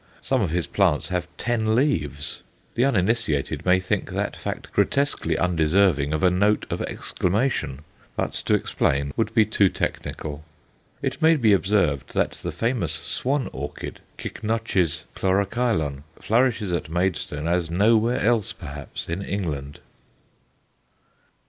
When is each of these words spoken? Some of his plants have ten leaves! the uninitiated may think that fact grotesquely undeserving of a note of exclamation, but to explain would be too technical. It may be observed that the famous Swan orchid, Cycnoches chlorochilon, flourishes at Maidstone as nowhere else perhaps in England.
Some 0.19 0.41
of 0.41 0.49
his 0.49 0.65
plants 0.65 1.09
have 1.09 1.27
ten 1.37 1.75
leaves! 1.75 2.41
the 2.73 2.83
uninitiated 2.85 3.67
may 3.67 3.79
think 3.79 4.09
that 4.09 4.35
fact 4.35 4.71
grotesquely 4.73 5.37
undeserving 5.37 6.11
of 6.11 6.23
a 6.23 6.31
note 6.31 6.65
of 6.71 6.81
exclamation, 6.81 7.81
but 8.15 8.33
to 8.33 8.55
explain 8.55 9.13
would 9.15 9.31
be 9.35 9.45
too 9.45 9.69
technical. 9.69 10.43
It 11.03 11.21
may 11.21 11.35
be 11.35 11.53
observed 11.53 12.15
that 12.15 12.31
the 12.31 12.51
famous 12.51 12.93
Swan 12.93 13.47
orchid, 13.53 14.01
Cycnoches 14.17 15.03
chlorochilon, 15.15 16.01
flourishes 16.19 16.73
at 16.73 16.89
Maidstone 16.89 17.47
as 17.47 17.69
nowhere 17.69 18.21
else 18.21 18.53
perhaps 18.53 19.07
in 19.07 19.21
England. 19.21 19.81